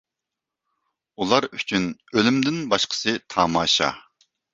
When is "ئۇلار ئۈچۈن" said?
1.23-1.85